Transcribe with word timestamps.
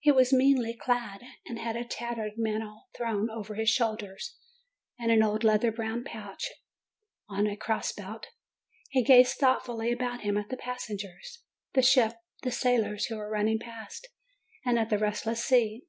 He 0.00 0.10
was 0.10 0.32
meanly 0.32 0.74
clad, 0.74 1.20
and 1.46 1.56
had 1.56 1.76
a 1.76 1.84
tattered 1.84 2.32
mantle 2.36 2.88
thrown 2.92 3.30
over 3.30 3.54
his 3.54 3.68
shoulders, 3.70 4.36
and 4.98 5.12
an 5.12 5.22
old 5.22 5.44
leather 5.44 5.70
pouch 5.70 6.48
on 7.28 7.46
a 7.46 7.56
cross 7.56 7.92
belt. 7.92 8.26
He 8.90 9.04
gazed 9.04 9.38
thoughtfully 9.38 9.92
about 9.92 10.22
him 10.22 10.36
at 10.36 10.48
the 10.48 10.56
passengers, 10.56 11.44
the 11.74 11.82
ship, 11.82 12.14
the 12.42 12.50
sailors 12.50 13.04
who 13.06 13.16
were 13.16 13.30
running 13.30 13.60
past, 13.60 14.08
and 14.66 14.76
at 14.76 14.90
the 14.90 14.98
restless 14.98 15.44
sea. 15.44 15.84